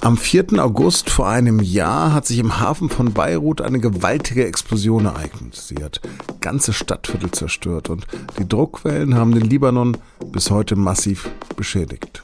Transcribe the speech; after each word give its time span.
Am 0.00 0.16
4. 0.16 0.62
August 0.62 1.10
vor 1.10 1.28
einem 1.28 1.58
Jahr 1.60 2.14
hat 2.14 2.24
sich 2.24 2.38
im 2.38 2.60
Hafen 2.60 2.88
von 2.88 3.12
Beirut 3.12 3.60
eine 3.60 3.80
gewaltige 3.80 4.46
Explosion 4.46 5.06
ereignet. 5.06 5.56
Sie 5.56 5.82
hat 5.82 6.00
ganze 6.40 6.72
Stadtviertel 6.72 7.32
zerstört 7.32 7.90
und 7.90 8.06
die 8.38 8.48
Druckwellen 8.48 9.16
haben 9.16 9.32
den 9.32 9.42
Libanon 9.42 9.96
bis 10.32 10.50
heute 10.50 10.76
massiv 10.76 11.28
beschädigt. 11.56 12.22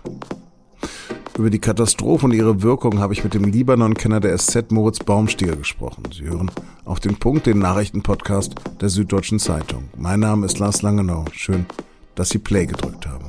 Über 1.36 1.50
die 1.50 1.58
Katastrophe 1.58 2.26
und 2.26 2.32
ihre 2.32 2.62
Wirkung 2.62 3.00
habe 3.00 3.12
ich 3.12 3.24
mit 3.24 3.34
dem 3.34 3.44
Libanon-Kenner 3.44 4.20
der 4.20 4.38
SZ 4.38 4.70
Moritz 4.70 5.00
Baumstieger 5.00 5.56
gesprochen. 5.56 6.04
Sie 6.16 6.24
hören 6.24 6.52
auf 6.84 7.00
den 7.00 7.16
Punkt 7.16 7.46
den 7.46 7.58
Nachrichtenpodcast 7.58 8.54
der 8.80 8.88
Süddeutschen 8.88 9.40
Zeitung. 9.40 9.88
Mein 9.96 10.20
Name 10.20 10.46
ist 10.46 10.60
Lars 10.60 10.82
Langenau. 10.82 11.24
Schön, 11.32 11.66
dass 12.14 12.28
Sie 12.28 12.38
Play 12.38 12.66
gedrückt 12.66 13.08
haben. 13.08 13.23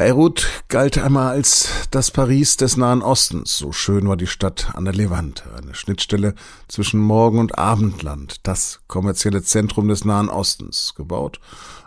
Beirut 0.00 0.48
galt 0.68 0.96
einmal 0.96 1.32
als 1.32 1.68
das 1.90 2.10
Paris 2.10 2.56
des 2.56 2.78
Nahen 2.78 3.02
Ostens. 3.02 3.58
So 3.58 3.70
schön 3.70 4.08
war 4.08 4.16
die 4.16 4.26
Stadt 4.26 4.70
an 4.72 4.86
der 4.86 4.94
Levante, 4.94 5.42
eine 5.54 5.74
Schnittstelle 5.74 6.34
zwischen 6.68 7.00
Morgen- 7.00 7.38
und 7.38 7.58
Abendland, 7.58 8.36
das 8.44 8.80
kommerzielle 8.88 9.42
Zentrum 9.42 9.88
des 9.88 10.06
Nahen 10.06 10.30
Ostens, 10.30 10.94
gebaut 10.96 11.38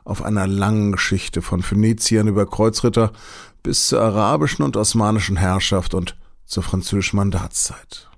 auf 0.04 0.21
einer 0.21 0.45
langen 0.45 0.91
Geschichte 0.91 1.41
von 1.41 1.63
Phöniziern 1.63 2.27
über 2.27 2.45
Kreuzritter 2.45 3.13
bis 3.63 3.88
zur 3.88 4.02
arabischen 4.02 4.63
und 4.63 4.77
osmanischen 4.77 5.38
Herrschaft 5.38 5.95
und 5.95 6.16
zur 6.45 6.62
französischen 6.62 7.18
Mandatszeit. 7.18 8.12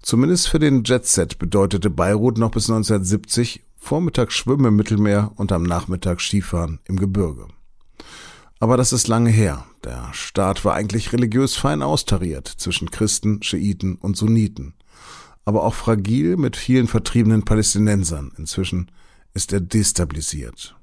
Zumindest 0.00 0.48
für 0.48 0.58
den 0.58 0.82
Jetset 0.82 1.38
bedeutete 1.38 1.90
Beirut 1.90 2.38
noch 2.38 2.52
bis 2.52 2.70
1970 2.70 3.66
Vormittag 3.76 4.32
Schwimmen 4.32 4.64
im 4.64 4.76
Mittelmeer 4.76 5.32
und 5.36 5.52
am 5.52 5.64
Nachmittag 5.64 6.22
Skifahren 6.22 6.80
im 6.86 6.96
Gebirge. 6.96 7.48
Aber 8.60 8.76
das 8.76 8.92
ist 8.92 9.08
lange 9.08 9.30
her. 9.30 9.64
Der 9.84 10.10
Staat 10.12 10.66
war 10.66 10.74
eigentlich 10.74 11.14
religiös 11.14 11.56
fein 11.56 11.80
austariert 11.82 12.46
zwischen 12.46 12.90
Christen, 12.90 13.42
Schiiten 13.42 13.96
und 13.96 14.18
Sunniten. 14.18 14.74
Aber 15.46 15.64
auch 15.64 15.74
fragil 15.74 16.36
mit 16.36 16.56
vielen 16.56 16.86
vertriebenen 16.86 17.42
Palästinensern. 17.42 18.32
Inzwischen 18.36 18.90
ist 19.32 19.54
er 19.54 19.60
destabilisiert. 19.60 20.76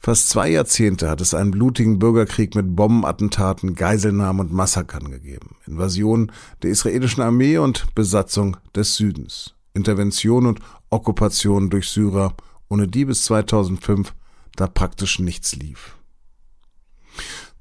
Fast 0.00 0.28
zwei 0.28 0.50
Jahrzehnte 0.50 1.08
hat 1.08 1.20
es 1.20 1.34
einen 1.34 1.52
blutigen 1.52 2.00
Bürgerkrieg 2.00 2.56
mit 2.56 2.74
Bombenattentaten, 2.74 3.76
Geiselnahmen 3.76 4.40
und 4.40 4.52
Massakern 4.52 5.10
gegeben. 5.10 5.56
Invasion 5.66 6.32
der 6.62 6.70
israelischen 6.70 7.22
Armee 7.22 7.58
und 7.58 7.94
Besatzung 7.94 8.56
des 8.74 8.96
Südens. 8.96 9.54
Intervention 9.72 10.46
und 10.46 10.60
Okkupation 10.90 11.70
durch 11.70 11.88
Syrer, 11.88 12.34
ohne 12.68 12.88
die 12.88 13.04
bis 13.04 13.24
2005 13.24 14.14
da 14.56 14.66
praktisch 14.66 15.20
nichts 15.20 15.54
lief. 15.54 15.97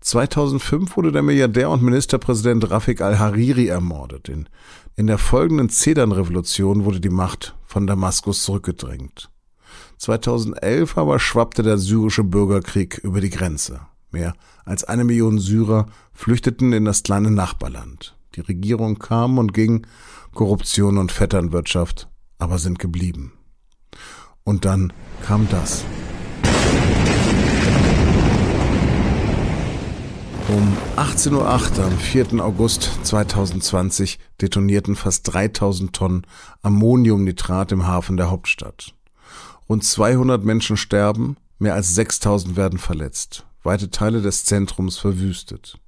2005 0.01 0.95
wurde 0.95 1.11
der 1.11 1.21
Milliardär 1.21 1.69
und 1.69 1.83
Ministerpräsident 1.83 2.69
Rafik 2.69 3.01
al-Hariri 3.01 3.67
ermordet. 3.67 4.29
In, 4.29 4.47
in 4.95 5.07
der 5.07 5.17
folgenden 5.17 5.69
Zedern-Revolution 5.69 6.85
wurde 6.85 6.99
die 6.99 7.09
Macht 7.09 7.55
von 7.65 7.87
Damaskus 7.87 8.43
zurückgedrängt. 8.43 9.29
2011 9.97 10.97
aber 10.97 11.19
schwappte 11.19 11.63
der 11.63 11.77
syrische 11.77 12.23
Bürgerkrieg 12.23 12.99
über 12.99 13.19
die 13.19 13.29
Grenze. 13.29 13.81
Mehr 14.11 14.33
als 14.63 14.83
eine 14.83 15.03
Million 15.03 15.39
Syrer 15.39 15.87
flüchteten 16.13 16.71
in 16.71 16.85
das 16.85 17.03
kleine 17.03 17.31
Nachbarland. 17.31 18.15
Die 18.35 18.41
Regierung 18.41 18.99
kam 18.99 19.37
und 19.37 19.53
ging, 19.53 19.85
Korruption 20.33 20.97
und 20.97 21.11
Vetternwirtschaft 21.11 22.07
aber 22.39 22.59
sind 22.59 22.79
geblieben. 22.79 23.33
Und 24.43 24.65
dann 24.65 24.93
kam 25.25 25.47
das. 25.49 25.83
Um 30.47 30.77
18.08 30.97 31.77
Uhr 31.77 31.85
am 31.85 31.95
4. 31.95 32.43
August 32.43 32.89
2020 33.03 34.17
detonierten 34.41 34.95
fast 34.95 35.31
3000 35.31 35.93
Tonnen 35.93 36.25
Ammoniumnitrat 36.63 37.71
im 37.71 37.85
Hafen 37.85 38.17
der 38.17 38.31
Hauptstadt. 38.31 38.95
Rund 39.69 39.83
200 39.83 40.43
Menschen 40.43 40.75
sterben, 40.75 41.37
mehr 41.59 41.75
als 41.75 41.93
6000 41.93 42.55
werden 42.55 42.79
verletzt, 42.79 43.45
weite 43.61 43.91
Teile 43.91 44.23
des 44.23 44.45
Zentrums 44.45 44.97
verwüstet. 44.97 45.79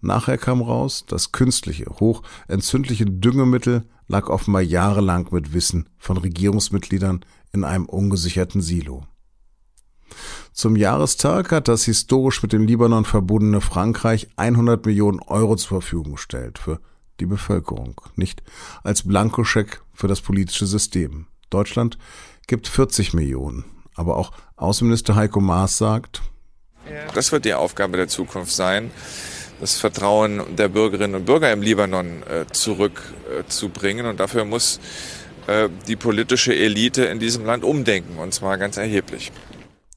Nachher 0.00 0.38
kam 0.38 0.62
raus, 0.62 1.04
das 1.06 1.32
künstliche, 1.32 1.84
hochentzündliche 2.00 3.04
Düngemittel 3.04 3.84
lag 4.08 4.28
offenbar 4.28 4.62
jahrelang 4.62 5.28
mit 5.32 5.52
Wissen 5.52 5.86
von 5.98 6.16
Regierungsmitgliedern 6.16 7.26
in 7.52 7.62
einem 7.62 7.84
ungesicherten 7.84 8.62
Silo. 8.62 9.04
Zum 10.60 10.76
Jahrestag 10.76 11.52
hat 11.52 11.68
das 11.68 11.86
historisch 11.86 12.42
mit 12.42 12.52
dem 12.52 12.66
Libanon 12.66 13.06
verbundene 13.06 13.62
Frankreich 13.62 14.28
100 14.36 14.84
Millionen 14.84 15.18
Euro 15.20 15.56
zur 15.56 15.80
Verfügung 15.80 16.16
gestellt 16.16 16.58
für 16.58 16.80
die 17.18 17.24
Bevölkerung, 17.24 17.98
nicht 18.14 18.42
als 18.82 19.08
Blankoscheck 19.08 19.80
für 19.94 20.06
das 20.06 20.20
politische 20.20 20.66
System. 20.66 21.28
Deutschland 21.48 21.96
gibt 22.46 22.68
40 22.68 23.14
Millionen, 23.14 23.64
aber 23.94 24.18
auch 24.18 24.32
Außenminister 24.56 25.14
Heiko 25.14 25.40
Maas 25.40 25.78
sagt, 25.78 26.20
das 27.14 27.32
wird 27.32 27.46
die 27.46 27.54
Aufgabe 27.54 27.96
der 27.96 28.08
Zukunft 28.08 28.52
sein, 28.52 28.90
das 29.62 29.78
Vertrauen 29.78 30.42
der 30.56 30.68
Bürgerinnen 30.68 31.14
und 31.14 31.24
Bürger 31.24 31.50
im 31.50 31.62
Libanon 31.62 32.22
äh, 32.24 32.44
zurückzubringen. 32.52 34.04
Äh, 34.04 34.08
und 34.10 34.20
dafür 34.20 34.44
muss 34.44 34.78
äh, 35.46 35.70
die 35.88 35.96
politische 35.96 36.54
Elite 36.54 37.06
in 37.06 37.18
diesem 37.18 37.46
Land 37.46 37.64
umdenken, 37.64 38.18
und 38.18 38.34
zwar 38.34 38.58
ganz 38.58 38.76
erheblich. 38.76 39.32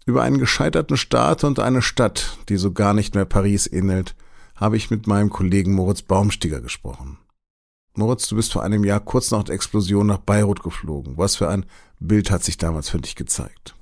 Über 0.05 0.23
einen 0.23 0.37
gescheiterten 0.37 0.97
Staat 0.97 1.43
und 1.43 1.59
eine 1.59 1.81
Stadt, 1.81 2.37
die 2.49 2.57
so 2.57 2.73
gar 2.73 2.93
nicht 2.93 3.15
mehr 3.15 3.25
Paris 3.25 3.67
ähnelt, 3.71 4.15
habe 4.55 4.75
ich 4.75 4.91
mit 4.91 5.07
meinem 5.07 5.29
Kollegen 5.29 5.73
Moritz 5.73 6.01
Baumstiger 6.01 6.59
gesprochen. 6.61 7.17
Moritz, 7.95 8.27
du 8.27 8.35
bist 8.35 8.51
vor 8.51 8.63
einem 8.63 8.83
Jahr 8.83 8.99
kurz 8.99 9.31
nach 9.31 9.43
der 9.43 9.55
Explosion 9.55 10.07
nach 10.07 10.17
Beirut 10.17 10.63
geflogen. 10.63 11.17
Was 11.17 11.35
für 11.35 11.47
ein 11.47 11.65
Bild 11.99 12.31
hat 12.31 12.43
sich 12.43 12.57
damals 12.57 12.89
für 12.89 12.99
dich 12.99 13.15
gezeigt? 13.15 13.75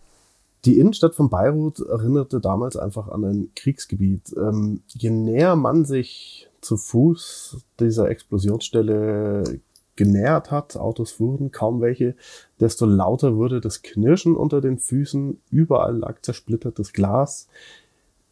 Die 0.65 0.77
Innenstadt 0.77 1.15
von 1.15 1.29
Beirut 1.29 1.79
erinnerte 1.79 2.39
damals 2.39 2.75
einfach 2.75 3.07
an 3.07 3.23
ein 3.23 3.51
Kriegsgebiet. 3.55 4.35
Ähm, 4.38 4.83
je 4.88 5.09
näher 5.09 5.55
man 5.55 5.85
sich 5.85 6.49
zu 6.61 6.77
Fuß 6.77 7.57
dieser 7.79 8.09
Explosionsstelle 8.09 9.59
genähert 9.96 10.52
hat, 10.52 10.78
Autos 10.78 11.12
fuhren, 11.12 11.52
kaum 11.52 11.81
welche, 11.81 12.16
desto 12.59 12.85
lauter 12.85 13.35
wurde 13.35 13.62
das 13.62 13.81
Knirschen 13.81 14.35
unter 14.35 14.62
den 14.62 14.79
Füßen, 14.79 15.41
überall 15.50 15.97
lag 15.97 16.22
zersplittertes 16.22 16.94
Glas, 16.94 17.47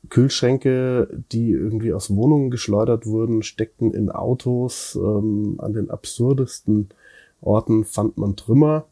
Kühlschränke, 0.07 1.09
die 1.31 1.51
irgendwie 1.51 1.93
aus 1.93 2.15
Wohnungen 2.15 2.51
geschleudert 2.51 3.05
wurden, 3.05 3.43
steckten 3.43 3.93
in 3.93 4.09
Autos, 4.09 4.95
ähm, 4.95 5.55
an 5.59 5.73
den 5.73 5.89
absurdesten 5.89 6.89
Orten 7.41 7.83
fand 7.83 8.17
man 8.17 8.35
Trümmer. 8.35 8.85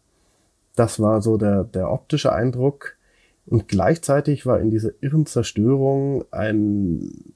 Das 0.76 1.00
war 1.00 1.22
so 1.22 1.38
der, 1.38 1.64
der 1.64 1.92
optische 1.92 2.34
Eindruck. 2.34 2.98
Und 3.46 3.70
gleichzeitig 3.70 4.46
war 4.46 4.60
in 4.60 4.70
dieser 4.70 4.92
irren 5.00 5.26
Zerstörung 5.26 6.26
ein 6.32 7.34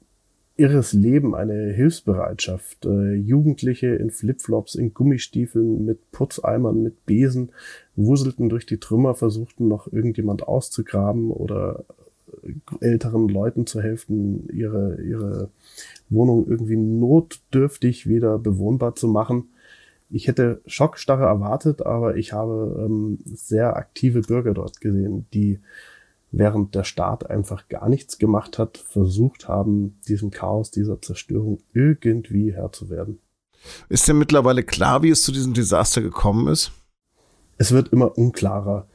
irres 0.61 0.93
Leben, 0.93 1.33
eine 1.33 1.73
Hilfsbereitschaft. 1.73 2.85
Äh, 2.85 3.15
Jugendliche 3.15 3.87
in 3.87 4.11
Flipflops, 4.11 4.75
in 4.75 4.93
Gummistiefeln, 4.93 5.83
mit 5.85 6.11
Putzeimern, 6.11 6.83
mit 6.83 7.05
Besen, 7.07 7.51
wuselten 7.95 8.47
durch 8.47 8.67
die 8.67 8.77
Trümmer, 8.77 9.15
versuchten 9.15 9.67
noch 9.67 9.91
irgendjemand 9.91 10.47
auszugraben 10.47 11.31
oder 11.31 11.83
äh, 12.43 12.85
älteren 12.85 13.27
Leuten 13.27 13.65
zu 13.65 13.81
helfen, 13.81 14.47
ihre, 14.53 15.01
ihre 15.01 15.49
Wohnung 16.09 16.47
irgendwie 16.47 16.77
notdürftig 16.77 18.07
wieder 18.07 18.37
bewohnbar 18.37 18.95
zu 18.95 19.07
machen. 19.07 19.49
Ich 20.11 20.27
hätte 20.27 20.61
Schockstarre 20.67 21.23
erwartet, 21.23 21.83
aber 21.83 22.17
ich 22.17 22.33
habe 22.33 22.85
ähm, 22.85 23.19
sehr 23.25 23.77
aktive 23.77 24.21
Bürger 24.21 24.53
dort 24.53 24.79
gesehen, 24.79 25.25
die 25.33 25.59
während 26.31 26.75
der 26.75 26.83
Staat 26.83 27.29
einfach 27.29 27.67
gar 27.67 27.89
nichts 27.89 28.17
gemacht 28.17 28.57
hat, 28.57 28.77
versucht 28.77 29.47
haben, 29.47 29.99
diesem 30.07 30.31
Chaos, 30.31 30.71
dieser 30.71 31.01
Zerstörung 31.01 31.59
irgendwie 31.73 32.53
Herr 32.53 32.71
zu 32.71 32.89
werden. 32.89 33.19
Ist 33.89 34.07
denn 34.07 34.17
mittlerweile 34.17 34.63
klar, 34.63 35.03
wie 35.03 35.09
es 35.09 35.23
zu 35.23 35.31
diesem 35.31 35.53
Desaster 35.53 36.01
gekommen 36.01 36.47
ist? 36.47 36.71
Es 37.57 37.71
wird 37.71 37.89
immer 37.89 38.17
unklarer. 38.17 38.87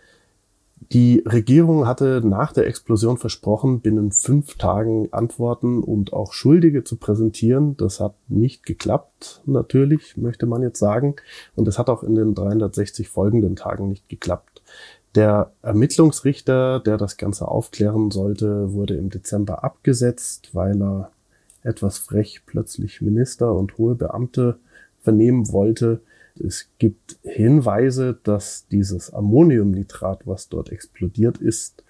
Die 0.93 1.23
Regierung 1.27 1.87
hatte 1.87 2.21
nach 2.25 2.53
der 2.53 2.67
Explosion 2.67 3.17
versprochen, 3.17 3.81
binnen 3.81 4.13
fünf 4.13 4.57
Tagen 4.57 5.13
Antworten 5.13 5.83
und 5.83 6.13
auch 6.13 6.33
Schuldige 6.33 6.85
zu 6.85 6.97
präsentieren. 6.97 7.77
Das 7.77 7.99
hat 7.99 8.15
nicht 8.29 8.65
geklappt, 8.65 9.43
natürlich, 9.47 10.17
möchte 10.17 10.47
man 10.47 10.63
jetzt 10.63 10.79
sagen. 10.79 11.17
Und 11.55 11.67
es 11.67 11.79
hat 11.79 11.89
auch 11.91 12.03
in 12.03 12.15
den 12.15 12.35
360 12.35 13.09
folgenden 13.09 13.57
Tagen 13.57 13.89
nicht 13.89 14.09
geklappt. 14.09 14.56
Der 15.17 15.51
Ermittlungsrichter, 15.63 16.79
der 16.79 16.99
das 16.99 17.17
Ganze 17.17 17.49
aufklären 17.49 18.11
sollte, 18.11 18.75
wurde 18.75 18.97
im 18.97 19.09
Dezember 19.09 19.65
abgesetzt, 19.65 20.51
weil 20.53 20.83
er 20.83 21.11
etwas 21.63 21.97
frech 21.97 22.43
plötzlich 22.45 23.01
Minister 23.01 23.55
und 23.55 23.79
hohe 23.79 23.95
Beamte 23.95 24.59
vernehmen 25.01 25.51
wollte. 25.51 26.03
Es 26.39 26.69
gibt 26.79 27.17
Hinweise, 27.23 28.19
dass 28.25 28.67
dieses 28.71 29.15
Ammoniumnitrat, 29.15 30.27
was 30.27 30.51
dort 30.51 30.71
explodiert 30.71 31.39
ist, 31.39 31.83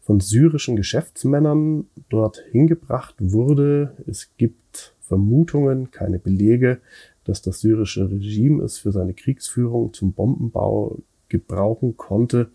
von 0.00 0.18
syrischen 0.18 0.74
Geschäftsmännern 0.74 1.86
dort 2.08 2.42
hingebracht 2.50 3.14
wurde. 3.20 3.96
Es 4.08 4.30
gibt 4.38 4.92
Vermutungen, 5.02 5.92
keine 5.92 6.18
Belege, 6.18 6.80
dass 7.22 7.42
das 7.42 7.60
syrische 7.60 8.10
Regime 8.10 8.64
es 8.64 8.78
für 8.78 8.90
seine 8.90 9.14
Kriegsführung 9.14 9.92
zum 9.92 10.14
Bombenbau 10.14 10.98
gebrauchen 11.32 11.96
konnte. 11.96 12.52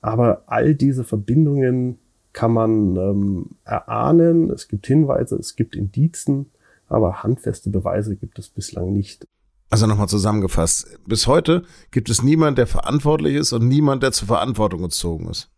Aber 0.00 0.44
all 0.46 0.76
diese 0.76 1.02
Verbindungen 1.02 1.98
kann 2.32 2.52
man 2.52 2.96
ähm, 2.96 3.50
erahnen. 3.64 4.50
Es 4.50 4.68
gibt 4.68 4.86
Hinweise, 4.86 5.36
es 5.36 5.56
gibt 5.56 5.74
Indizen, 5.74 6.46
aber 6.88 7.22
handfeste 7.22 7.70
Beweise 7.70 8.16
gibt 8.16 8.38
es 8.38 8.48
bislang 8.48 8.92
nicht. 8.92 9.24
Also 9.70 9.86
nochmal 9.86 10.08
zusammengefasst. 10.08 10.98
Bis 11.06 11.26
heute 11.26 11.62
gibt 11.90 12.10
es 12.10 12.22
niemand, 12.22 12.58
der 12.58 12.66
verantwortlich 12.66 13.36
ist 13.36 13.52
und 13.52 13.66
niemand, 13.66 14.02
der 14.02 14.12
zur 14.12 14.28
Verantwortung 14.28 14.82
gezogen 14.82 15.28
ist. 15.30 15.48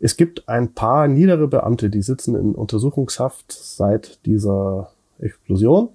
Es 0.00 0.16
gibt 0.16 0.48
ein 0.48 0.74
paar 0.74 1.08
niedere 1.08 1.48
Beamte, 1.48 1.90
die 1.90 2.02
sitzen 2.02 2.34
in 2.34 2.54
Untersuchungshaft 2.54 3.52
seit 3.52 4.24
dieser 4.26 4.92
Explosion. 5.18 5.90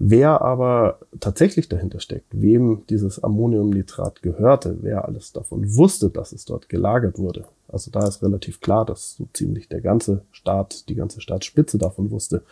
Wer 0.00 0.42
aber 0.42 1.00
tatsächlich 1.18 1.68
dahinter 1.68 1.98
steckt, 1.98 2.26
wem 2.30 2.84
dieses 2.88 3.22
Ammoniumnitrat 3.22 4.22
gehörte, 4.22 4.78
wer 4.80 5.06
alles 5.06 5.32
davon 5.32 5.74
wusste, 5.76 6.08
dass 6.10 6.30
es 6.32 6.44
dort 6.44 6.68
gelagert 6.68 7.18
wurde. 7.18 7.46
Also 7.66 7.90
da 7.90 8.06
ist 8.06 8.22
relativ 8.22 8.60
klar, 8.60 8.86
dass 8.86 9.16
so 9.16 9.28
ziemlich 9.32 9.68
der 9.68 9.80
ganze 9.80 10.22
Staat, 10.30 10.88
die 10.88 10.94
ganze 10.94 11.20
Staatsspitze 11.20 11.78
davon 11.78 12.12
wusste. 12.12 12.44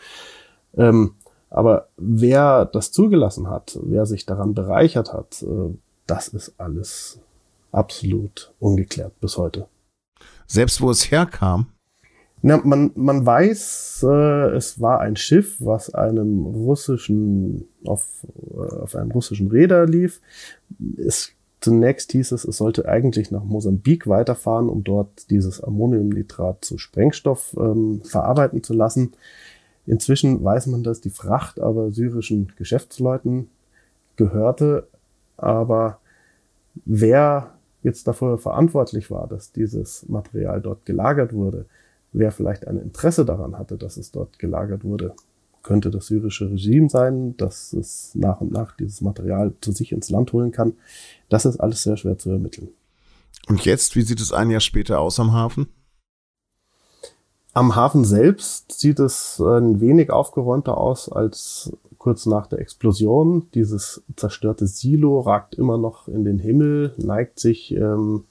Ähm, 0.76 1.14
aber 1.48 1.88
wer 1.96 2.64
das 2.64 2.90
zugelassen 2.90 3.48
hat, 3.48 3.78
wer 3.81 4.06
sich 4.06 4.26
daran 4.26 4.54
bereichert 4.54 5.12
hat, 5.12 5.43
äh, 5.43 5.72
das 6.06 6.28
ist 6.28 6.54
alles 6.58 7.20
absolut 7.70 8.52
ungeklärt 8.58 9.19
bis 9.20 9.37
heute. 9.37 9.69
Selbst 10.48 10.81
wo 10.81 10.90
es 10.90 11.12
herkam? 11.12 11.66
Na, 12.46 12.60
man, 12.62 12.93
man 12.94 13.26
weiß, 13.26 14.06
äh, 14.08 14.50
es 14.54 14.81
war 14.81 15.00
ein 15.00 15.16
Schiff, 15.16 15.56
was 15.58 15.93
einem 15.93 16.46
russischen, 16.46 17.66
auf, 17.84 18.25
äh, 18.54 18.82
auf 18.82 18.94
einem 18.94 19.10
russischen 19.10 19.48
Räder 19.48 19.84
lief. 19.84 20.20
Es, 20.96 21.32
zunächst 21.60 22.12
hieß 22.12 22.31
es, 22.31 22.44
es 22.44 22.56
sollte 22.56 22.87
eigentlich 22.87 23.32
nach 23.32 23.43
Mosambik 23.43 24.06
weiterfahren, 24.06 24.69
um 24.69 24.84
dort 24.84 25.28
dieses 25.31 25.60
Ammoniumnitrat 25.60 26.64
zu 26.64 26.78
Sprengstoff 26.78 27.56
ähm, 27.58 28.02
verarbeiten 28.04 28.62
zu 28.62 28.75
lassen. 28.75 29.14
Inzwischen 29.84 30.44
weiß 30.44 30.69
man, 30.69 30.84
dass 30.84 31.00
die 31.00 31.10
Fracht 31.10 31.58
aber 31.58 31.90
syrischen 31.90 32.52
Geschäftsleuten 32.54 33.48
gehörte. 34.14 34.87
Aber 35.37 35.98
wer 36.84 37.54
jetzt 37.82 38.06
dafür 38.06 38.38
verantwortlich 38.38 39.10
war, 39.10 39.26
dass 39.26 39.50
dieses 39.50 40.08
Material 40.08 40.60
dort 40.60 40.87
gelagert 40.87 41.32
wurde, 41.32 41.66
wer 42.17 42.33
vielleicht 42.33 42.67
ein 42.67 42.79
Interesse 42.79 43.25
daran 43.25 43.59
hatte, 43.59 43.77
dass 43.77 43.97
es 43.97 44.11
dort 44.11 44.39
gelagert 44.39 44.85
wurde. 44.85 45.15
Könnte 45.63 45.91
das 45.91 46.07
syrische 46.07 46.51
Regime 46.51 46.89
sein, 46.89 47.37
dass 47.37 47.73
es 47.73 48.15
nach 48.15 48.41
und 48.41 48.53
nach 48.53 48.77
dieses 48.77 49.01
Material 49.01 49.53
zu 49.61 49.73
sich 49.73 49.93
ins 49.93 50.11
Land 50.11 50.33
holen 50.33 50.53
kann. 50.53 50.75
Das 51.29 51.45
ist 51.45 51.59
alles 51.59 51.83
sehr 51.83 51.97
schwer 51.97 52.19
zu 52.19 52.31
ermitteln. 52.31 52.69
Und 53.49 53.65
jetzt, 53.65 53.97
wie 53.97 54.03
sieht 54.03 54.21
es 54.21 54.33
ein 54.33 54.51
Jahr 54.51 54.61
später 54.61 55.01
aus 55.01 55.21
am 55.21 55.33
Hafen? 55.33 55.69
Am 57.53 57.75
Hafen 57.75 58.05
selbst 58.05 58.73
sieht 58.79 58.99
es 58.99 59.41
ein 59.41 59.81
wenig 59.81 60.11
aufgeräumter 60.11 60.79
aus 60.79 61.11
als 61.11 61.73
kurz 61.99 62.27
nach 62.27 62.47
der 62.47 62.61
Explosion. 62.61 63.49
Dieses 63.55 64.03
zerstörte 64.15 64.67
Silo 64.67 65.21
ragt 65.21 65.55
immer 65.55 65.79
noch 65.79 66.07
in 66.07 66.25
den 66.25 66.39
Himmel, 66.39 66.95
neigt 66.97 67.41
sich 67.41 67.73
ähm, 67.73 68.25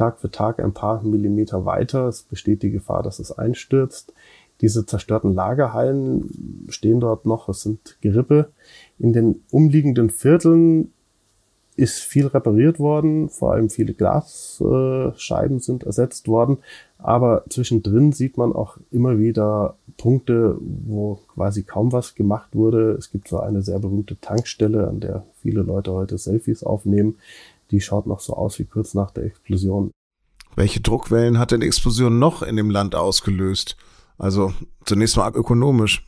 Tag 0.00 0.18
für 0.18 0.30
Tag 0.30 0.60
ein 0.60 0.72
paar 0.72 1.02
Millimeter 1.02 1.66
weiter. 1.66 2.08
Es 2.08 2.22
besteht 2.22 2.62
die 2.62 2.70
Gefahr, 2.70 3.02
dass 3.02 3.18
es 3.18 3.36
einstürzt. 3.36 4.14
Diese 4.62 4.86
zerstörten 4.86 5.34
Lagerhallen 5.34 6.66
stehen 6.70 7.00
dort 7.00 7.26
noch, 7.26 7.50
es 7.50 7.60
sind 7.60 7.98
Gerippe. 8.00 8.48
In 8.98 9.12
den 9.12 9.42
umliegenden 9.50 10.08
Vierteln 10.08 10.90
ist 11.76 11.98
viel 12.00 12.26
repariert 12.26 12.78
worden, 12.78 13.28
vor 13.28 13.52
allem 13.52 13.68
viele 13.68 13.92
Glasscheiben 13.92 15.60
sind 15.60 15.84
ersetzt 15.84 16.28
worden, 16.28 16.58
aber 16.98 17.44
zwischendrin 17.50 18.12
sieht 18.12 18.38
man 18.38 18.54
auch 18.54 18.78
immer 18.90 19.18
wieder 19.18 19.76
Punkte, 19.98 20.56
wo 20.60 21.20
quasi 21.34 21.62
kaum 21.62 21.92
was 21.92 22.14
gemacht 22.14 22.54
wurde. 22.54 22.92
Es 22.92 23.10
gibt 23.10 23.28
so 23.28 23.38
eine 23.40 23.60
sehr 23.60 23.78
berühmte 23.78 24.18
Tankstelle, 24.18 24.88
an 24.88 25.00
der 25.00 25.24
viele 25.42 25.60
Leute 25.60 25.92
heute 25.92 26.16
Selfies 26.16 26.64
aufnehmen 26.64 27.16
die 27.70 27.80
schaut 27.80 28.06
noch 28.06 28.20
so 28.20 28.34
aus 28.34 28.58
wie 28.58 28.64
kurz 28.64 28.94
nach 28.94 29.10
der 29.10 29.24
Explosion. 29.24 29.90
Welche 30.56 30.80
Druckwellen 30.80 31.38
hat 31.38 31.52
denn 31.52 31.60
die 31.60 31.66
Explosion 31.66 32.18
noch 32.18 32.42
in 32.42 32.56
dem 32.56 32.70
Land 32.70 32.94
ausgelöst? 32.94 33.76
Also 34.18 34.52
zunächst 34.84 35.16
mal 35.16 35.34
ökonomisch. 35.34 36.06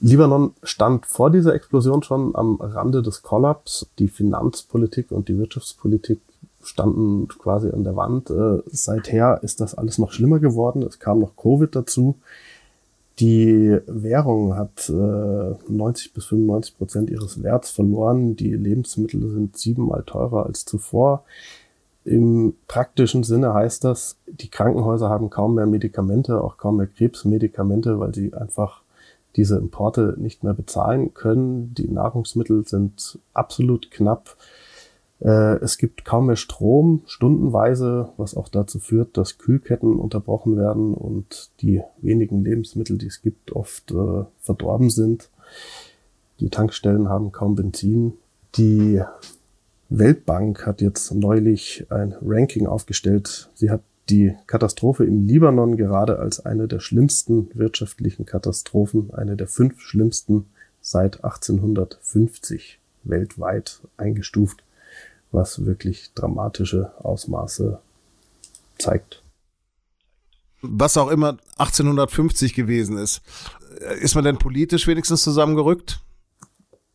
Libanon 0.00 0.54
stand 0.64 1.06
vor 1.06 1.30
dieser 1.30 1.54
Explosion 1.54 2.02
schon 2.02 2.34
am 2.34 2.56
Rande 2.60 3.02
des 3.02 3.22
Kollaps. 3.22 3.86
Die 4.00 4.08
Finanzpolitik 4.08 5.12
und 5.12 5.28
die 5.28 5.38
Wirtschaftspolitik 5.38 6.20
standen 6.64 7.28
quasi 7.28 7.70
an 7.70 7.84
der 7.84 7.94
Wand. 7.94 8.30
Äh, 8.30 8.62
seither 8.66 9.40
ist 9.42 9.60
das 9.60 9.74
alles 9.76 9.98
noch 9.98 10.10
schlimmer 10.10 10.40
geworden. 10.40 10.82
Es 10.82 10.98
kam 10.98 11.20
noch 11.20 11.36
Covid 11.36 11.74
dazu. 11.76 12.18
Die 13.18 13.78
Währung 13.86 14.56
hat 14.56 14.88
äh, 14.88 14.92
90 14.92 16.14
bis 16.14 16.26
95 16.26 16.78
Prozent 16.78 17.10
ihres 17.10 17.42
Werts 17.42 17.70
verloren. 17.70 18.36
Die 18.36 18.54
Lebensmittel 18.54 19.20
sind 19.30 19.56
siebenmal 19.56 20.02
teurer 20.04 20.46
als 20.46 20.64
zuvor. 20.64 21.24
Im 22.04 22.54
praktischen 22.66 23.22
Sinne 23.22 23.54
heißt 23.54 23.84
das, 23.84 24.16
die 24.26 24.48
Krankenhäuser 24.48 25.08
haben 25.08 25.30
kaum 25.30 25.54
mehr 25.54 25.66
Medikamente, 25.66 26.40
auch 26.40 26.56
kaum 26.56 26.78
mehr 26.78 26.88
Krebsmedikamente, 26.88 28.00
weil 28.00 28.14
sie 28.14 28.34
einfach 28.34 28.82
diese 29.36 29.56
Importe 29.56 30.14
nicht 30.18 30.42
mehr 30.42 30.54
bezahlen 30.54 31.14
können. 31.14 31.74
Die 31.74 31.88
Nahrungsmittel 31.88 32.66
sind 32.66 33.18
absolut 33.34 33.90
knapp. 33.90 34.36
Äh, 35.22 35.56
es 35.62 35.78
gibt 35.78 36.04
kaum 36.04 36.26
mehr 36.26 36.36
Strom, 36.36 37.02
stundenweise, 37.06 38.08
was 38.16 38.36
auch 38.36 38.48
dazu 38.48 38.78
führt, 38.78 39.16
dass 39.16 39.38
Kühlketten 39.38 39.96
unterbrochen 39.96 40.56
werden 40.56 40.94
und 40.94 41.50
die 41.60 41.82
wenigen 42.00 42.44
Lebensmittel, 42.44 42.98
die 42.98 43.06
es 43.06 43.22
gibt, 43.22 43.52
oft 43.52 43.92
äh, 43.92 44.24
verdorben 44.40 44.90
sind. 44.90 45.30
Die 46.40 46.50
Tankstellen 46.50 47.08
haben 47.08 47.30
kaum 47.30 47.54
Benzin. 47.54 48.14
Die 48.56 49.00
Weltbank 49.88 50.66
hat 50.66 50.80
jetzt 50.80 51.14
neulich 51.14 51.86
ein 51.90 52.14
Ranking 52.20 52.66
aufgestellt. 52.66 53.50
Sie 53.54 53.70
hat 53.70 53.82
die 54.08 54.34
Katastrophe 54.48 55.04
im 55.04 55.26
Libanon 55.26 55.76
gerade 55.76 56.18
als 56.18 56.44
eine 56.44 56.66
der 56.66 56.80
schlimmsten 56.80 57.48
wirtschaftlichen 57.54 58.26
Katastrophen, 58.26 59.14
eine 59.14 59.36
der 59.36 59.46
fünf 59.46 59.80
schlimmsten 59.80 60.46
seit 60.80 61.22
1850 61.22 62.80
weltweit 63.04 63.80
eingestuft 63.96 64.64
was 65.32 65.64
wirklich 65.64 66.12
dramatische 66.14 66.92
Ausmaße 67.04 67.80
zeigt. 68.78 69.22
Was 70.60 70.96
auch 70.96 71.10
immer 71.10 71.38
1850 71.58 72.54
gewesen 72.54 72.96
ist. 72.96 73.20
Ist 74.00 74.14
man 74.14 74.24
denn 74.24 74.38
politisch 74.38 74.86
wenigstens 74.86 75.22
zusammengerückt? 75.22 76.00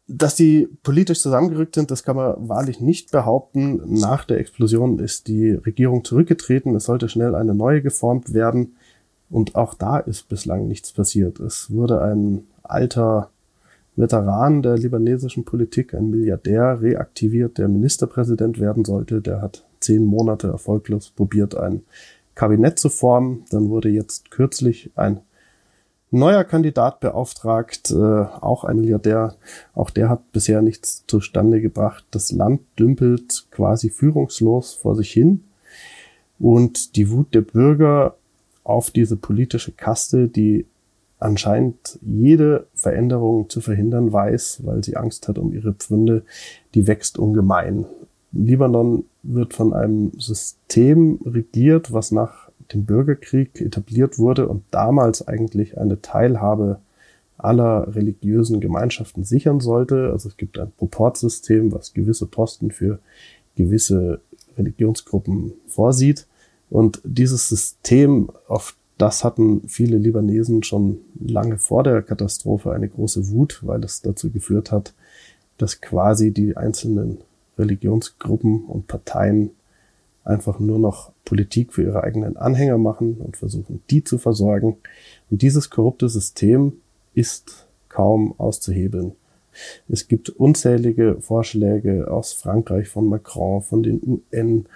Dass 0.07 0.35
die 0.35 0.69
politisch 0.83 1.19
zusammengerückt 1.19 1.75
sind, 1.75 1.91
das 1.91 2.03
kann 2.03 2.15
man 2.15 2.47
wahrlich 2.47 2.79
nicht 2.79 3.11
behaupten. 3.11 3.81
Nach 3.99 4.23
der 4.23 4.39
Explosion 4.39 4.99
ist 4.99 5.27
die 5.27 5.51
Regierung 5.51 6.05
zurückgetreten. 6.05 6.75
Es 6.75 6.85
sollte 6.85 7.09
schnell 7.09 7.35
eine 7.35 7.53
neue 7.53 7.81
geformt 7.81 8.33
werden. 8.33 8.77
Und 9.29 9.55
auch 9.55 9.73
da 9.73 9.97
ist 9.97 10.29
bislang 10.29 10.69
nichts 10.69 10.93
passiert. 10.93 11.41
Es 11.41 11.69
wurde 11.69 12.01
ein 12.01 12.47
alter 12.63 13.31
Veteran 13.97 14.61
der 14.61 14.77
libanesischen 14.77 15.43
Politik, 15.43 15.95
ein 15.95 16.11
Milliardär, 16.11 16.81
reaktiviert, 16.81 17.57
der 17.57 17.67
Ministerpräsident 17.67 18.59
werden 18.59 18.85
sollte. 18.85 19.21
Der 19.21 19.41
hat 19.41 19.65
zehn 19.79 20.05
Monate 20.05 20.47
erfolglos 20.47 21.09
probiert, 21.09 21.57
ein 21.57 21.81
Kabinett 22.35 22.77
zu 22.77 22.89
formen. 22.89 23.43
Dann 23.49 23.69
wurde 23.69 23.89
jetzt 23.89 24.29
kürzlich 24.29 24.91
ein 24.95 25.21
neuer 26.11 26.43
Kandidat 26.43 26.99
beauftragt, 26.99 27.89
äh, 27.89 27.95
auch 27.95 28.63
ein 28.63 28.79
Milliardär. 28.79 29.35
Auch 29.73 29.89
der 29.89 30.09
hat 30.09 30.31
bisher 30.31 30.61
nichts 30.61 31.03
zustande 31.07 31.59
gebracht. 31.59 32.05
Das 32.11 32.31
Land 32.31 32.61
dümpelt 32.77 33.47
quasi 33.49 33.89
führungslos 33.89 34.73
vor 34.73 34.95
sich 34.95 35.11
hin. 35.11 35.43
Und 36.37 36.95
die 36.95 37.09
Wut 37.09 37.33
der 37.33 37.41
Bürger 37.41 38.15
auf 38.63 38.91
diese 38.91 39.17
politische 39.17 39.71
Kaste, 39.71 40.27
die 40.27 40.67
anscheinend 41.19 41.99
jede 42.01 42.67
Veränderung 42.73 43.49
zu 43.49 43.61
verhindern 43.61 44.11
weiß, 44.11 44.61
weil 44.63 44.83
sie 44.83 44.97
Angst 44.97 45.27
hat 45.27 45.37
um 45.37 45.53
ihre 45.53 45.73
Pfründe, 45.73 46.23
die 46.73 46.87
wächst 46.87 47.17
ungemein. 47.17 47.85
Libanon 48.31 49.05
wird 49.23 49.53
von 49.53 49.73
einem 49.73 50.11
System 50.19 51.19
regiert, 51.25 51.91
was 51.91 52.11
nach 52.11 52.49
dem 52.73 52.85
Bürgerkrieg 52.85 53.61
etabliert 53.61 54.19
wurde 54.19 54.47
und 54.47 54.63
damals 54.71 55.27
eigentlich 55.27 55.77
eine 55.77 56.01
Teilhabe 56.01 56.79
aller 57.37 57.95
religiösen 57.95 58.59
Gemeinschaften 58.59 59.23
sichern 59.23 59.59
sollte. 59.59 60.11
Also 60.11 60.29
es 60.29 60.37
gibt 60.37 60.59
ein 60.59 60.71
Proportsystem, 60.77 61.71
was 61.71 61.93
gewisse 61.93 62.25
Posten 62.25 62.71
für 62.71 62.99
gewisse 63.55 64.21
Religionsgruppen 64.57 65.53
vorsieht. 65.67 66.27
Und 66.69 67.01
dieses 67.03 67.47
System, 67.47 68.29
auf 68.47 68.75
das 68.97 69.23
hatten 69.23 69.67
viele 69.67 69.97
Libanesen 69.97 70.63
schon 70.63 70.99
lange 71.19 71.57
vor 71.57 71.83
der 71.83 72.01
Katastrophe 72.01 72.71
eine 72.71 72.89
große 72.89 73.29
Wut, 73.29 73.59
weil 73.63 73.83
es 73.83 74.01
dazu 74.01 74.31
geführt 74.31 74.71
hat, 74.71 74.93
dass 75.57 75.81
quasi 75.81 76.31
die 76.31 76.57
einzelnen 76.57 77.19
Religionsgruppen 77.57 78.65
und 78.65 78.87
Parteien 78.87 79.51
einfach 80.23 80.59
nur 80.59 80.79
noch 80.79 81.11
Politik 81.25 81.73
für 81.73 81.83
ihre 81.83 82.03
eigenen 82.03 82.37
Anhänger 82.37 82.77
machen 82.77 83.17
und 83.17 83.37
versuchen, 83.37 83.81
die 83.89 84.03
zu 84.03 84.17
versorgen. 84.17 84.77
Und 85.29 85.41
dieses 85.41 85.69
korrupte 85.69 86.09
System 86.09 86.73
ist 87.13 87.67
kaum 87.89 88.35
auszuhebeln. 88.37 89.13
Es 89.87 90.07
gibt 90.07 90.29
unzählige 90.29 91.17
Vorschläge 91.21 92.11
aus 92.11 92.33
Frankreich 92.33 92.89
von 92.89 93.07
Macron, 93.07 93.61
von 93.61 93.81
den 93.83 94.21
UN, 94.31 94.67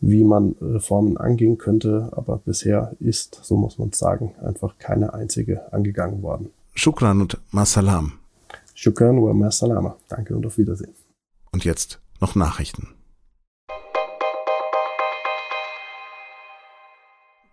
wie 0.00 0.24
man 0.24 0.54
Reformen 0.60 1.16
angehen 1.16 1.58
könnte, 1.58 2.10
aber 2.12 2.38
bisher 2.38 2.96
ist, 3.00 3.40
so 3.42 3.56
muss 3.56 3.78
man 3.78 3.92
sagen, 3.92 4.34
einfach 4.42 4.78
keine 4.78 5.12
einzige 5.14 5.72
angegangen 5.72 6.22
worden. 6.22 6.50
Shukran 6.74 7.20
und 7.20 7.38
Masalam. 7.50 8.12
Shukran 8.74 9.22
wa 9.22 9.34
Masalama. 9.34 9.96
Danke 10.08 10.34
und 10.34 10.46
auf 10.46 10.56
Wiedersehen. 10.56 10.94
Und 11.52 11.64
jetzt 11.64 12.00
noch 12.20 12.34
Nachrichten. 12.34 12.88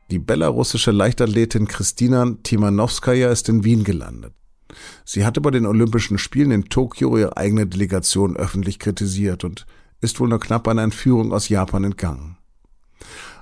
Die 0.09 0.19
belarussische 0.19 0.91
Leichtathletin 0.91 1.67
Kristina 1.67 2.37
Timanowskaja 2.43 3.29
ist 3.29 3.49
in 3.49 3.65
Wien 3.65 3.83
gelandet. 3.83 4.33
Sie 5.03 5.25
hatte 5.25 5.41
bei 5.41 5.51
den 5.51 5.65
Olympischen 5.65 6.17
Spielen 6.17 6.51
in 6.51 6.65
Tokio 6.65 7.17
ihre 7.17 7.35
eigene 7.35 7.67
Delegation 7.67 8.37
öffentlich 8.37 8.79
kritisiert 8.79 9.43
und 9.43 9.65
ist 10.01 10.19
wohl 10.19 10.29
nur 10.29 10.39
knapp 10.39 10.67
einer 10.67 10.83
Entführung 10.83 11.33
aus 11.33 11.49
Japan 11.49 11.83
entgangen. 11.83 12.37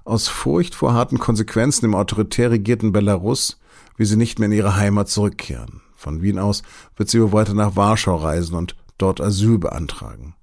Aus 0.04 0.28
Furcht 0.28 0.76
vor 0.76 0.94
harten 0.94 1.18
Konsequenzen 1.18 1.86
im 1.86 1.96
autoritär 1.96 2.52
regierten 2.52 2.92
Belarus 2.92 3.60
will 3.98 4.06
sie 4.06 4.18
nicht 4.18 4.40
mehr 4.40 4.48
in 4.48 4.54
ihre 4.54 4.76
Heimat 4.76 5.10
zurückkehren. 5.10 5.82
Von 5.96 6.22
Wien 6.22 6.38
aus 6.38 6.62
wird 6.96 7.10
sie 7.10 7.22
wohl 7.22 7.32
weiter 7.32 7.54
nach 7.54 7.76
Warschau 7.76 8.16
reisen 8.16 8.56
und 8.56 8.76
dort 8.98 9.22
Asyl 9.22 9.58
beantragen. 9.58 10.36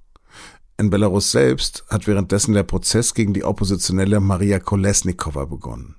In 0.79 0.91
Belarus 0.91 1.31
selbst 1.31 1.85
hat 1.89 2.07
währenddessen 2.07 2.55
der 2.55 2.65
Prozess 2.65 3.15
gegen 3.15 3.35
die 3.35 3.45
Oppositionelle 3.45 4.19
Maria 4.19 4.59
Kolesnikova 4.59 5.45
begonnen. 5.45 5.95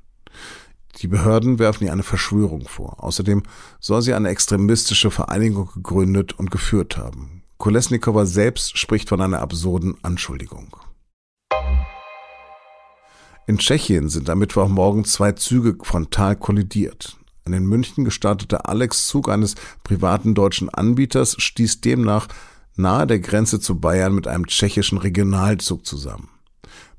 Die 0.97 1.07
Behörden 1.07 1.57
werfen 1.59 1.85
ihr 1.85 1.93
eine 1.93 2.03
Verschwörung 2.03 2.67
vor. 2.67 3.03
Außerdem 3.03 3.43
soll 3.79 4.01
sie 4.01 4.13
eine 4.13 4.29
extremistische 4.29 5.09
Vereinigung 5.09 5.69
gegründet 5.73 6.33
und 6.33 6.51
geführt 6.51 6.97
haben. 6.97 7.42
Kolesnikova 7.63 8.25
selbst 8.25 8.77
spricht 8.77 9.07
von 9.07 9.21
einer 9.21 9.39
absurden 9.39 9.95
Anschuldigung. 10.01 10.75
In 13.47 13.57
Tschechien 13.57 14.09
sind 14.09 14.29
am 14.29 14.39
Mittwochmorgen 14.39 15.05
zwei 15.05 15.31
Züge 15.31 15.77
frontal 15.81 16.35
kollidiert. 16.35 17.15
Ein 17.45 17.53
in 17.53 17.65
München 17.65 18.03
gestarteter 18.03 18.67
Alex-Zug 18.67 19.29
eines 19.29 19.55
privaten 19.85 20.35
deutschen 20.35 20.67
Anbieters 20.67 21.37
stieß 21.41 21.79
demnach 21.79 22.27
nahe 22.75 23.07
der 23.07 23.19
Grenze 23.21 23.61
zu 23.61 23.79
Bayern 23.79 24.13
mit 24.13 24.27
einem 24.27 24.47
tschechischen 24.47 24.97
Regionalzug 24.97 25.85
zusammen. 25.85 26.27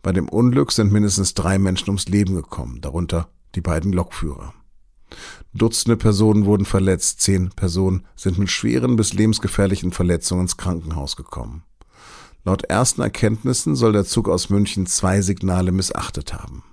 Bei 0.01 0.13
dem 0.13 0.31
Unglück 0.31 0.73
sind 0.73 0.91
mindestens 0.91 1.35
drei 1.35 1.59
Menschen 1.59 1.91
ums 1.91 2.09
Leben 2.09 2.35
gekommen, 2.35 2.81
darunter 2.81 3.29
die 3.55 3.61
beiden 3.61 3.93
Lokführer. 3.93 4.55
Dutzende 5.57 5.97
Personen 5.97 6.47
wurden 6.47 6.65
verletzt, 6.65 7.21
zehn 7.21 7.51
Personen 7.51 8.05
sind 8.17 8.39
mit 8.39 8.51
schweren 8.51 8.97
bis 8.97 9.13
lebensgefährlichen 9.13 9.93
Verletzungen 9.93 10.43
ins 10.43 10.57
Krankenhaus 10.57 11.15
gekommen. 11.15 11.63
Laut 12.45 12.65
ersten 12.65 13.03
Erkenntnissen 13.03 13.77
soll 13.77 13.93
der 13.93 14.05
Zug 14.05 14.29
aus 14.29 14.51
München 14.51 14.87
zwei 14.87 15.21
Signale 15.21 15.71
missachtet 15.71 16.35
haben. 16.35 16.65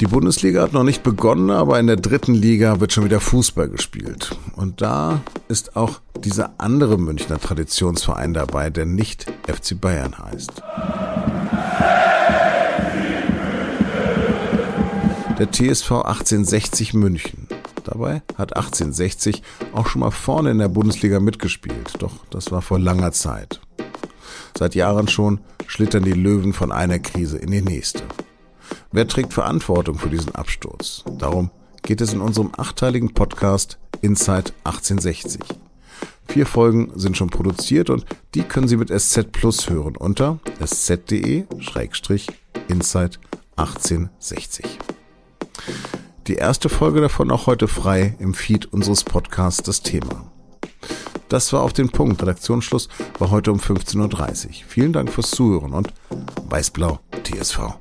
Die 0.00 0.06
Bundesliga 0.06 0.62
hat 0.62 0.72
noch 0.72 0.84
nicht 0.84 1.02
begonnen, 1.02 1.50
aber 1.50 1.78
in 1.78 1.86
der 1.86 1.96
dritten 1.96 2.32
Liga 2.32 2.80
wird 2.80 2.94
schon 2.94 3.04
wieder 3.04 3.20
Fußball 3.20 3.68
gespielt. 3.68 4.34
Und 4.56 4.80
da 4.80 5.20
ist 5.48 5.76
auch 5.76 6.00
dieser 6.24 6.54
andere 6.56 6.96
Münchner 6.96 7.38
Traditionsverein 7.38 8.32
dabei, 8.32 8.70
der 8.70 8.86
nicht 8.86 9.30
FC 9.46 9.78
Bayern 9.78 10.16
heißt. 10.18 10.62
Der 15.40 15.50
TSV 15.50 15.90
1860 16.04 16.92
München. 16.92 17.48
Dabei 17.84 18.20
hat 18.36 18.54
1860 18.56 19.42
auch 19.72 19.86
schon 19.86 20.00
mal 20.00 20.10
vorne 20.10 20.50
in 20.50 20.58
der 20.58 20.68
Bundesliga 20.68 21.18
mitgespielt, 21.18 21.94
doch 21.98 22.26
das 22.28 22.52
war 22.52 22.60
vor 22.60 22.78
langer 22.78 23.12
Zeit. 23.12 23.58
Seit 24.54 24.74
Jahren 24.74 25.08
schon 25.08 25.40
schlittern 25.66 26.02
die 26.02 26.12
Löwen 26.12 26.52
von 26.52 26.72
einer 26.72 26.98
Krise 26.98 27.38
in 27.38 27.52
die 27.52 27.62
nächste. 27.62 28.02
Wer 28.92 29.08
trägt 29.08 29.32
Verantwortung 29.32 29.98
für 29.98 30.10
diesen 30.10 30.34
Absturz? 30.34 31.04
Darum 31.16 31.50
geht 31.84 32.02
es 32.02 32.12
in 32.12 32.20
unserem 32.20 32.52
achteiligen 32.58 33.14
Podcast 33.14 33.78
Inside 34.02 34.52
1860. 34.64 35.40
Vier 36.28 36.44
Folgen 36.44 36.92
sind 36.96 37.16
schon 37.16 37.30
produziert 37.30 37.88
und 37.88 38.04
die 38.34 38.42
können 38.42 38.68
Sie 38.68 38.76
mit 38.76 38.90
SZ 38.90 39.32
Plus 39.32 39.70
hören 39.70 39.96
unter 39.96 40.38
sz.de-inside 40.62 41.46
1860. 43.56 44.78
Die 46.30 46.36
erste 46.36 46.68
Folge 46.68 47.00
davon 47.00 47.32
auch 47.32 47.48
heute 47.48 47.66
frei 47.66 48.14
im 48.20 48.34
Feed 48.34 48.66
unseres 48.66 49.02
Podcasts 49.02 49.64
das 49.64 49.82
Thema. 49.82 50.30
Das 51.28 51.52
war 51.52 51.62
auf 51.62 51.72
den 51.72 51.88
Punkt. 51.88 52.22
Redaktionsschluss 52.22 52.88
war 53.18 53.32
heute 53.32 53.50
um 53.50 53.58
15.30 53.58 54.46
Uhr. 54.46 54.52
Vielen 54.68 54.92
Dank 54.92 55.10
fürs 55.10 55.32
Zuhören 55.32 55.72
und 55.72 55.92
Weißblau 56.48 57.00
TSV. 57.24 57.74